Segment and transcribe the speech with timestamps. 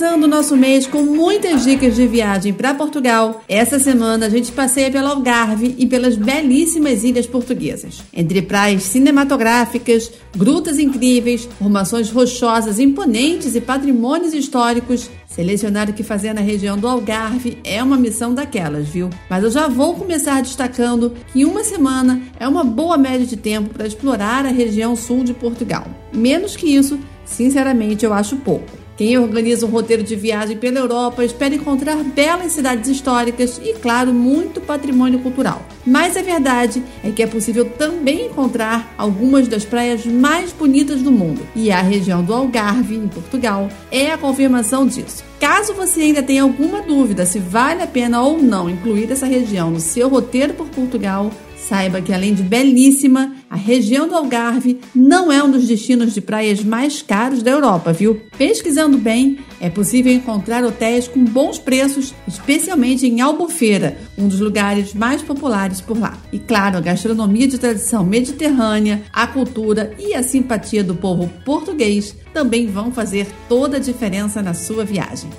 [0.00, 4.50] Finalizando o nosso mês com muitas dicas de viagem para Portugal, essa semana a gente
[4.50, 8.02] passeia pelo Algarve e pelas belíssimas ilhas portuguesas.
[8.10, 16.32] Entre praias cinematográficas, grutas incríveis, formações rochosas imponentes e patrimônios históricos, selecionar o que fazer
[16.32, 19.10] na região do Algarve é uma missão daquelas, viu?
[19.28, 23.74] Mas eu já vou começar destacando que uma semana é uma boa média de tempo
[23.74, 25.86] para explorar a região sul de Portugal.
[26.10, 28.79] Menos que isso, sinceramente, eu acho pouco.
[29.00, 34.12] Quem organiza um roteiro de viagem pela Europa espera encontrar belas cidades históricas e, claro,
[34.12, 35.62] muito patrimônio cultural.
[35.86, 41.10] Mas a verdade é que é possível também encontrar algumas das praias mais bonitas do
[41.10, 41.40] mundo.
[41.56, 45.24] E a região do Algarve, em Portugal, é a confirmação disso.
[45.40, 49.70] Caso você ainda tenha alguma dúvida se vale a pena ou não incluir essa região
[49.70, 51.30] no seu roteiro por Portugal,
[51.70, 56.20] Saiba que, além de belíssima, a região do Algarve não é um dos destinos de
[56.20, 58.20] praias mais caros da Europa, viu?
[58.36, 64.92] Pesquisando bem, é possível encontrar hotéis com bons preços, especialmente em Albufeira, um dos lugares
[64.94, 66.18] mais populares por lá.
[66.32, 72.16] E claro, a gastronomia de tradição mediterrânea, a cultura e a simpatia do povo português
[72.34, 75.30] também vão fazer toda a diferença na sua viagem.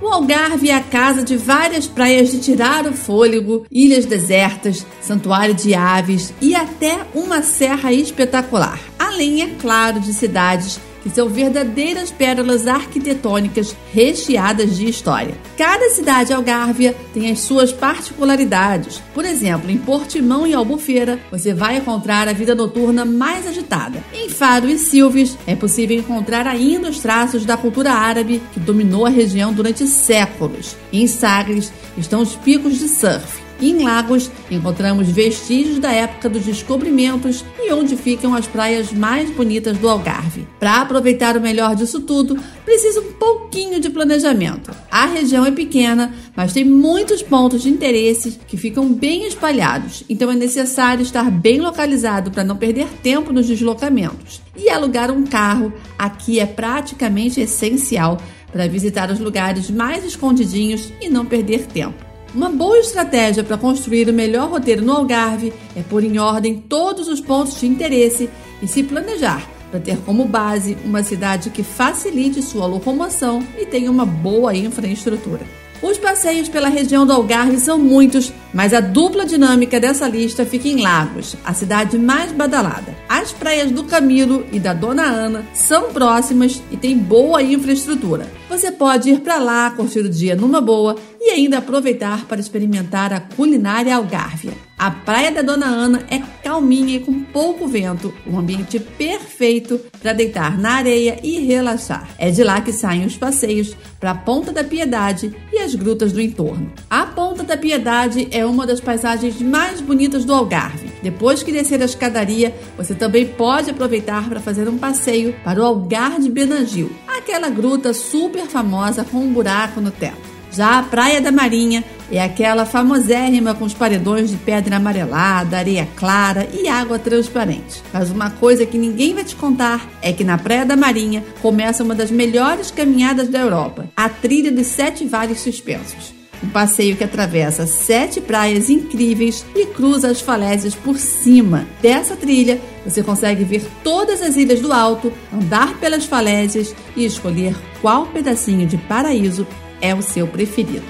[0.00, 5.54] O Algarve é a casa de várias praias de tirar o fôlego, ilhas desertas, santuário
[5.54, 8.78] de aves e até uma serra espetacular.
[8.98, 15.34] Além, é claro, de cidades que são verdadeiras pérolas arquitetônicas recheadas de história.
[15.56, 19.02] Cada cidade algárvia tem as suas particularidades.
[19.12, 24.02] Por exemplo, em Portimão e Albufeira, você vai encontrar a vida noturna mais agitada.
[24.14, 29.04] Em Faro e Silves, é possível encontrar ainda os traços da cultura árabe que dominou
[29.04, 30.74] a região durante séculos.
[30.90, 33.43] Em Sagres estão os picos de surf.
[33.60, 39.78] Em Lagos, encontramos vestígios da época dos descobrimentos e onde ficam as praias mais bonitas
[39.78, 40.46] do Algarve.
[40.58, 44.74] Para aproveitar o melhor disso tudo, precisa um pouquinho de planejamento.
[44.90, 50.30] A região é pequena, mas tem muitos pontos de interesse que ficam bem espalhados, então
[50.30, 54.42] é necessário estar bem localizado para não perder tempo nos deslocamentos.
[54.56, 58.18] E alugar um carro aqui é praticamente essencial
[58.52, 62.13] para visitar os lugares mais escondidinhos e não perder tempo.
[62.34, 67.06] Uma boa estratégia para construir o melhor roteiro no Algarve é pôr em ordem todos
[67.06, 68.28] os pontos de interesse
[68.60, 73.88] e se planejar para ter como base uma cidade que facilite sua locomoção e tenha
[73.88, 75.42] uma boa infraestrutura.
[75.80, 80.68] Os passeios pela região do Algarve são muitos, mas a dupla dinâmica dessa lista fica
[80.68, 82.94] em Lagos, a cidade mais badalada.
[83.08, 88.30] As praias do Camilo e da Dona Ana são próximas e têm boa infraestrutura.
[88.48, 93.12] Você pode ir para lá, curtir o dia numa boa e ainda aproveitar para experimentar
[93.12, 94.52] a culinária algárvia.
[94.76, 100.12] A Praia da Dona Ana é calminha e com pouco vento, um ambiente perfeito para
[100.12, 102.08] deitar na areia e relaxar.
[102.18, 106.12] É de lá que saem os passeios para a Ponta da Piedade e as grutas
[106.12, 106.70] do entorno.
[106.90, 110.90] A Ponta da Piedade é uma das paisagens mais bonitas do Algarve.
[111.02, 115.64] Depois que descer a escadaria, você também pode aproveitar para fazer um passeio para o
[115.64, 120.34] Algar de Benagil, aquela gruta super famosa com um buraco no teto.
[120.54, 125.88] Já a Praia da Marinha é aquela famosérrima com os paredões de pedra amarelada, areia
[125.96, 127.82] clara e água transparente.
[127.92, 131.82] Mas uma coisa que ninguém vai te contar é que na Praia da Marinha começa
[131.82, 136.14] uma das melhores caminhadas da Europa, a trilha dos sete vales suspensos.
[136.54, 141.66] Passeio que atravessa sete praias incríveis e cruza as falésias por cima.
[141.82, 147.56] Dessa trilha, você consegue ver todas as ilhas do alto, andar pelas falésias e escolher
[147.82, 149.44] qual pedacinho de paraíso
[149.80, 150.84] é o seu preferido.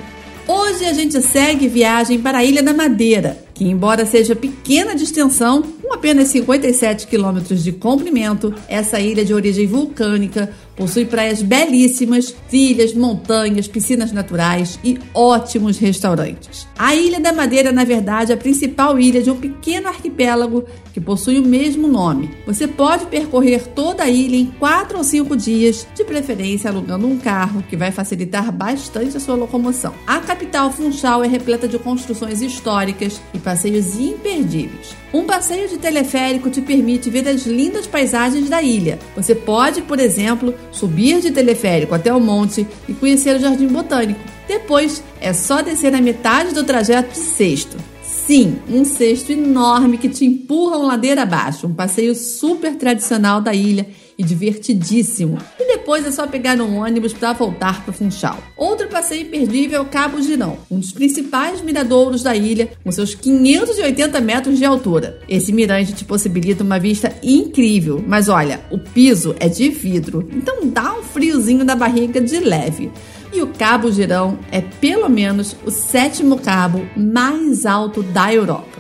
[0.47, 5.05] Hoje a gente segue viagem para a Ilha da Madeira, que, embora seja pequena de
[5.05, 12.35] extensão, com apenas 57 quilômetros de comprimento, essa ilha de origem vulcânica Possui praias belíssimas,
[12.49, 16.67] trilhas, montanhas, piscinas naturais e ótimos restaurantes.
[16.77, 21.01] A Ilha da Madeira, na verdade, é a principal ilha de um pequeno arquipélago que
[21.01, 22.31] possui o mesmo nome.
[22.47, 27.19] Você pode percorrer toda a ilha em quatro ou cinco dias, de preferência alugando um
[27.19, 29.95] carro, que vai facilitar bastante a sua locomoção.
[30.07, 34.97] A capital Funchal é repleta de construções históricas e passeios imperdíveis.
[35.13, 38.99] Um passeio de teleférico te permite ver as lindas paisagens da ilha.
[39.15, 44.21] Você pode, por exemplo, subir de teleférico até o monte e conhecer o Jardim Botânico.
[44.47, 47.77] Depois é só descer a metade do trajeto de cesto.
[48.03, 53.55] Sim, um cesto enorme que te empurra um ladeira abaixo, um passeio super tradicional da
[53.55, 53.87] ilha
[54.19, 55.39] e divertidíssimo.
[55.59, 58.39] E depois é só pegar um ônibus para voltar para Funchal.
[58.57, 63.15] Outro passeio imperdível é o Cabo Girão, um dos principais miradouros da ilha, com seus
[63.15, 65.21] 580 metros de altura.
[65.29, 70.67] Esse mirante te possibilita uma vista incrível, mas olha, o piso é de vidro, então
[70.67, 72.91] dá um friozinho na barriga de leve.
[73.33, 78.74] E o Cabo Girão é pelo menos o sétimo cabo mais alto da Europa.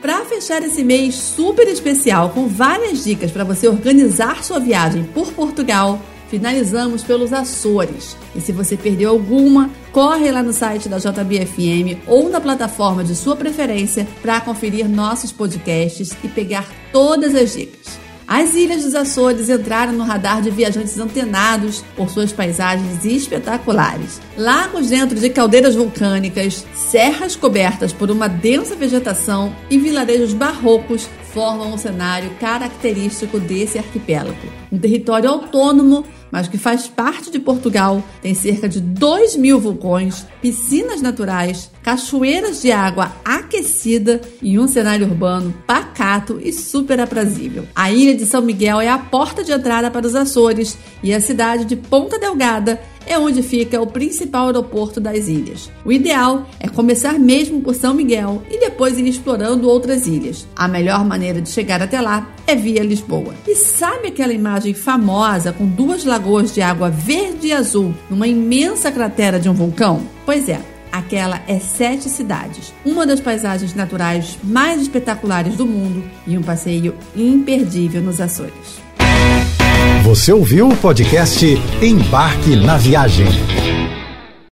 [0.00, 5.32] Para fechar esse mês super especial com várias dicas para você organizar sua viagem por
[5.32, 8.16] Portugal, finalizamos pelos Açores.
[8.34, 13.14] E se você perdeu alguma, corre lá no site da JBFM ou na plataforma de
[13.14, 18.05] sua preferência para conferir nossos podcasts e pegar todas as dicas.
[18.28, 24.20] As Ilhas dos Açores entraram no radar de viajantes antenados por suas paisagens espetaculares.
[24.36, 31.72] Lagos dentro de caldeiras vulcânicas, serras cobertas por uma densa vegetação e vilarejos barrocos formam
[31.72, 34.36] um cenário característico desse arquipélago.
[34.72, 40.26] Um território autônomo mas que faz parte de Portugal, tem cerca de 2 mil vulcões,
[40.42, 47.64] piscinas naturais, cachoeiras de água aquecida e um cenário urbano pacato e super aprazível.
[47.76, 51.20] A ilha de São Miguel é a porta de entrada para os Açores e a
[51.20, 55.70] cidade de Ponta Delgada é onde fica o principal aeroporto das ilhas.
[55.84, 60.44] O ideal é começar mesmo por São Miguel e depois ir explorando outras ilhas.
[60.56, 63.32] A melhor maneira de chegar até lá é via Lisboa.
[63.46, 68.90] E sabe aquela imagem famosa com duas lagoas de água verde e azul numa imensa
[68.90, 70.02] cratera de um vulcão?
[70.24, 70.60] Pois é,
[70.96, 76.94] Aquela é Sete Cidades, uma das paisagens naturais mais espetaculares do mundo e um passeio
[77.14, 78.80] imperdível nos Açores.
[80.02, 81.44] Você ouviu o podcast
[81.82, 83.26] Embarque na Viagem.